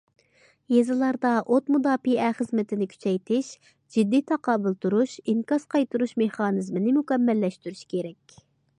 [0.75, 3.51] يېزىلاردا ئوت مۇداپىئە خىزمىتىنى كۈچەيتىش،
[3.97, 8.39] جىددىي تاقابىل تۇرۇش، ئىنكاس قايتۇرۇش مېخانىزمىنى مۇكەممەللەشتۈرۈش كېرەك.